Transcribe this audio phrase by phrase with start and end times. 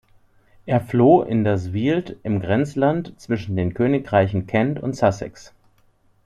[0.65, 5.53] Er floh in das Weald im Grenzland zwischen den Königreichen Kent und Sussex.